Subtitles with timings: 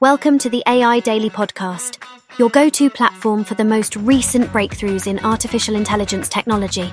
[0.00, 2.02] Welcome to the AI Daily Podcast,
[2.38, 6.90] your go to platform for the most recent breakthroughs in artificial intelligence technology.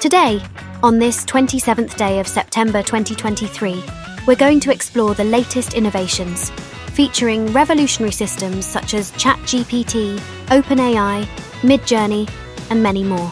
[0.00, 0.40] Today,
[0.82, 3.84] on this 27th day of September 2023,
[4.26, 6.48] we're going to explore the latest innovations,
[6.94, 10.16] featuring revolutionary systems such as ChatGPT,
[10.46, 11.24] OpenAI,
[11.60, 12.30] Midjourney,
[12.70, 13.30] and many more.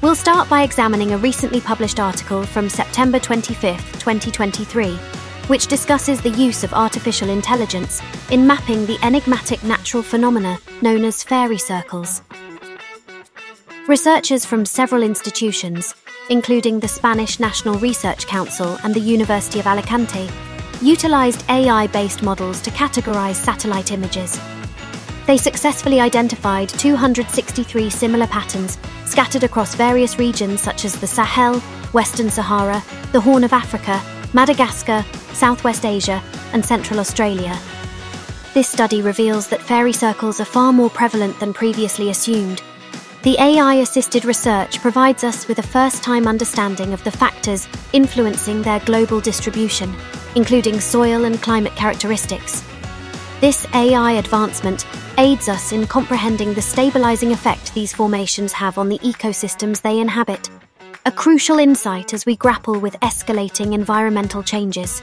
[0.00, 4.98] We'll start by examining a recently published article from September 25th, 2023
[5.52, 11.22] which discusses the use of artificial intelligence in mapping the enigmatic natural phenomena known as
[11.22, 12.22] fairy circles.
[13.86, 15.94] Researchers from several institutions,
[16.30, 20.26] including the Spanish National Research Council and the University of Alicante,
[20.80, 24.40] utilized AI based models to categorize satellite images.
[25.26, 31.60] They successfully identified 263 similar patterns scattered across various regions such as the Sahel,
[31.92, 32.82] Western Sahara,
[33.12, 34.02] the Horn of Africa,
[34.34, 37.58] Madagascar, Southwest Asia, and Central Australia.
[38.54, 42.62] This study reveals that fairy circles are far more prevalent than previously assumed.
[43.22, 48.62] The AI assisted research provides us with a first time understanding of the factors influencing
[48.62, 49.94] their global distribution,
[50.34, 52.64] including soil and climate characteristics.
[53.40, 54.86] This AI advancement
[55.18, 60.48] aids us in comprehending the stabilizing effect these formations have on the ecosystems they inhabit
[61.04, 65.02] a crucial insight as we grapple with escalating environmental changes.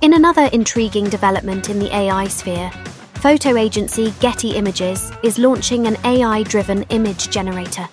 [0.00, 2.70] In another intriguing development in the AI sphere,
[3.14, 7.88] photo agency Getty Images is launching an AI driven image generator.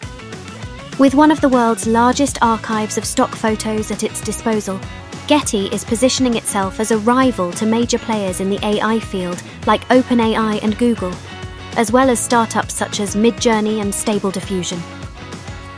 [1.00, 4.80] With one of the world's largest archives of stock photos at its disposal,
[5.28, 9.88] Getty is positioning itself as a rival to major players in the AI field like
[9.88, 11.14] OpenAI and Google,
[11.76, 14.80] as well as startups such as Midjourney and Stable Diffusion.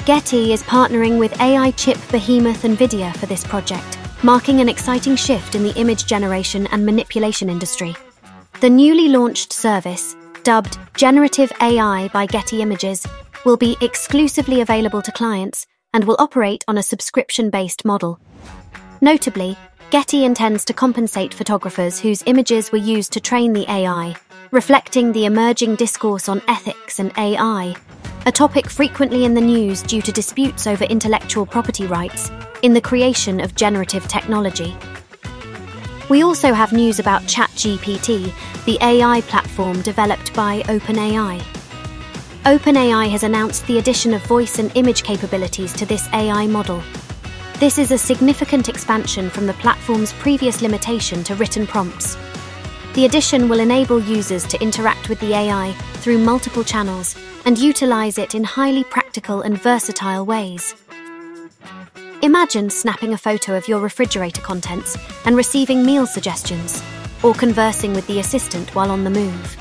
[0.06, 5.56] Getty is partnering with AI chip behemoth NVIDIA for this project, marking an exciting shift
[5.56, 7.96] in the image generation and manipulation industry.
[8.60, 10.14] The newly launched service,
[10.44, 13.08] dubbed Generative AI by Getty Images,
[13.46, 18.20] will be exclusively available to clients and will operate on a subscription based model.
[19.00, 19.58] Notably,
[19.90, 24.18] Getty intends to compensate photographers whose images were used to train the AI,
[24.52, 27.78] reflecting the emerging discourse on ethics and AI
[28.26, 32.80] a topic frequently in the news due to disputes over intellectual property rights in the
[32.80, 34.76] creation of generative technology.
[36.10, 38.32] We also have news about ChatGPT,
[38.66, 41.42] the AI platform developed by OpenAI.
[42.46, 46.82] OpenAI has announced the addition of voice and image capabilities to this AI model.
[47.60, 52.18] This is a significant expansion from the platform's previous limitation to written prompts.
[52.94, 58.20] The addition will enable users to interact with the AI through multiple channels and utilize
[58.20, 60.76] it in highly practical and versatile ways.
[62.22, 64.96] Imagine snapping a photo of your refrigerator contents
[65.26, 66.84] and receiving meal suggestions,
[67.24, 69.58] or conversing with the assistant while on the move.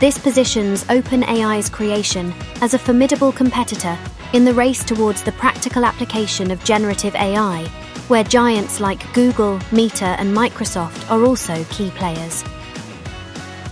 [0.00, 3.96] This positions OpenAI's creation as a formidable competitor
[4.32, 7.66] in the race towards the practical application of generative AI,
[8.08, 12.42] where giants like Google, Meta, and Microsoft are also key players.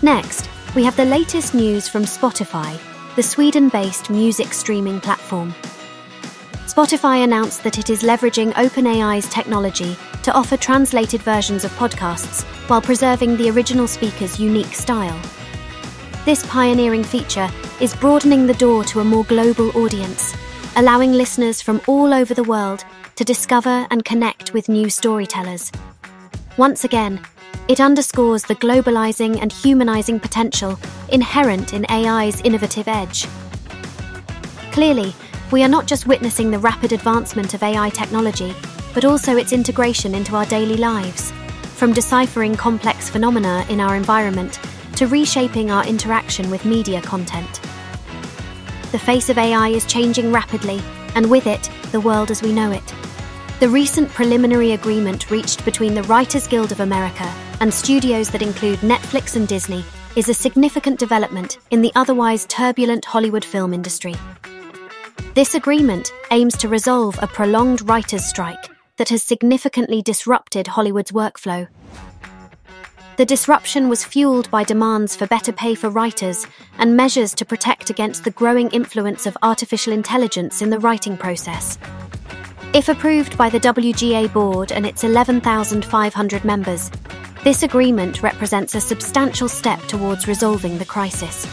[0.04, 2.76] Next, we have the latest news from Spotify
[3.14, 5.54] the Sweden based music streaming platform.
[6.66, 12.80] Spotify announced that it is leveraging OpenAI's technology to offer translated versions of podcasts while
[12.80, 15.20] preserving the original speaker's unique style.
[16.24, 20.34] This pioneering feature is broadening the door to a more global audience,
[20.76, 22.82] allowing listeners from all over the world
[23.16, 25.70] to discover and connect with new storytellers.
[26.62, 27.20] Once again,
[27.66, 30.78] it underscores the globalizing and humanizing potential
[31.08, 33.26] inherent in AI's innovative edge.
[34.70, 35.12] Clearly,
[35.50, 38.54] we are not just witnessing the rapid advancement of AI technology,
[38.94, 41.32] but also its integration into our daily lives,
[41.74, 44.60] from deciphering complex phenomena in our environment
[44.94, 47.60] to reshaping our interaction with media content.
[48.92, 50.80] The face of AI is changing rapidly,
[51.16, 52.91] and with it, the world as we know it.
[53.62, 58.80] The recent preliminary agreement reached between the Writers Guild of America and studios that include
[58.80, 59.84] Netflix and Disney
[60.16, 64.16] is a significant development in the otherwise turbulent Hollywood film industry.
[65.34, 71.68] This agreement aims to resolve a prolonged writers' strike that has significantly disrupted Hollywood's workflow.
[73.16, 76.48] The disruption was fueled by demands for better pay for writers
[76.78, 81.78] and measures to protect against the growing influence of artificial intelligence in the writing process.
[82.74, 86.90] If approved by the WGA board and its 11,500 members,
[87.44, 91.46] this agreement represents a substantial step towards resolving the crisis.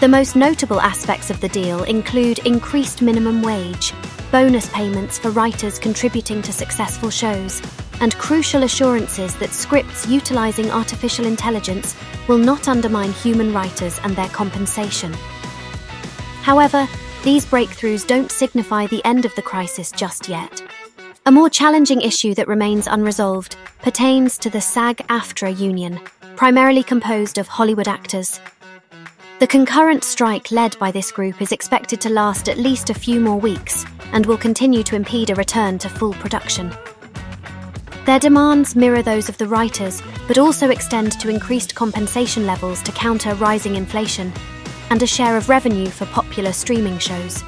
[0.00, 3.92] The most notable aspects of the deal include increased minimum wage,
[4.30, 7.60] bonus payments for writers contributing to successful shows,
[8.00, 11.94] and crucial assurances that scripts utilizing artificial intelligence
[12.28, 15.12] will not undermine human writers and their compensation.
[16.40, 16.88] However,
[17.22, 20.60] these breakthroughs don't signify the end of the crisis just yet.
[21.24, 26.00] A more challenging issue that remains unresolved pertains to the SAG AFTRA union,
[26.34, 28.40] primarily composed of Hollywood actors.
[29.38, 33.20] The concurrent strike led by this group is expected to last at least a few
[33.20, 36.72] more weeks and will continue to impede a return to full production.
[38.04, 42.90] Their demands mirror those of the writers, but also extend to increased compensation levels to
[42.90, 44.32] counter rising inflation
[44.92, 47.42] and a share of revenue for popular streaming shows.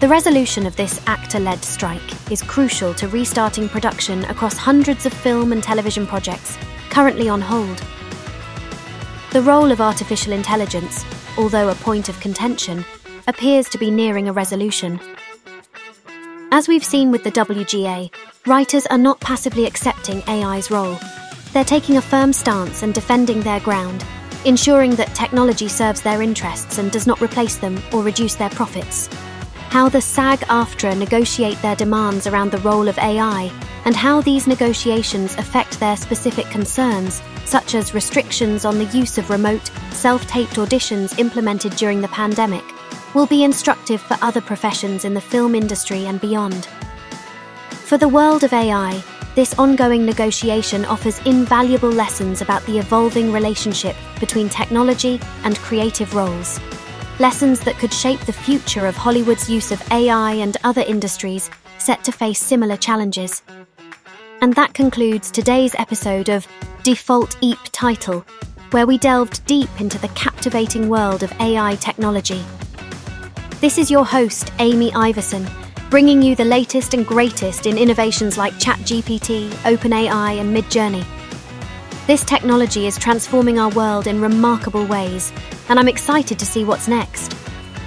[0.00, 5.12] The resolution of this actor led strike is crucial to restarting production across hundreds of
[5.12, 6.58] film and television projects
[6.90, 7.80] currently on hold.
[9.30, 11.04] The role of artificial intelligence,
[11.38, 12.84] although a point of contention,
[13.28, 14.98] appears to be nearing a resolution.
[16.50, 18.12] As we've seen with the WGA,
[18.48, 20.98] writers are not passively accepting AI's role.
[21.52, 24.04] They're taking a firm stance and defending their ground,
[24.48, 29.06] ensuring that technology serves their interests and does not replace them or reduce their profits.
[29.68, 33.52] How the SAG AFTRA negotiate their demands around the role of AI,
[33.84, 39.28] and how these negotiations affect their specific concerns, such as restrictions on the use of
[39.28, 42.64] remote, self taped auditions implemented during the pandemic,
[43.14, 46.64] will be instructive for other professions in the film industry and beyond.
[47.70, 49.02] For the world of AI,
[49.38, 56.58] this ongoing negotiation offers invaluable lessons about the evolving relationship between technology and creative roles.
[57.20, 62.02] Lessons that could shape the future of Hollywood's use of AI and other industries set
[62.02, 63.42] to face similar challenges.
[64.40, 66.44] And that concludes today's episode of
[66.82, 68.26] Default Eep Title,
[68.72, 72.44] where we delved deep into the captivating world of AI technology.
[73.60, 75.46] This is your host, Amy Iverson,
[75.90, 81.04] bringing you the latest and greatest in innovations like ChatGPT, OpenAI, and Midjourney.
[82.06, 85.32] This technology is transforming our world in remarkable ways,
[85.70, 87.34] and I'm excited to see what's next.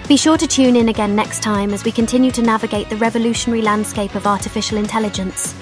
[0.07, 3.61] Be sure to tune in again next time as we continue to navigate the revolutionary
[3.61, 5.53] landscape of artificial intelligence.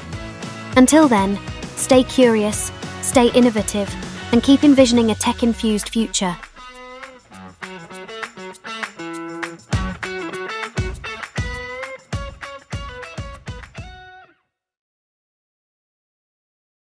[0.78, 1.38] Until then,
[1.76, 2.72] stay curious,
[3.02, 3.94] stay innovative,
[4.32, 6.38] and keep envisioning a tech infused future